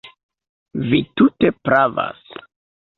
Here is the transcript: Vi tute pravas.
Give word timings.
Vi 0.93 1.03
tute 1.21 1.55
pravas. 1.69 2.37